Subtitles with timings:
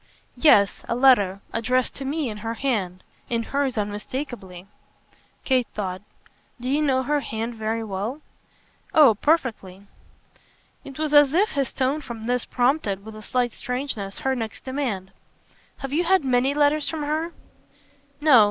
[0.35, 1.41] "Yes, a letter.
[1.53, 4.65] Addressed to me in her hand in hers unmistakeably."
[5.45, 6.01] Kate thought.
[6.59, 8.21] "Do you know her hand very well?"
[8.95, 9.83] "Oh perfectly."
[10.83, 14.61] It was as if his tone for this prompted with a slight strangeness her next
[14.63, 15.11] demand.
[15.77, 17.31] "Have you had many letters from her?"
[18.19, 18.39] "No.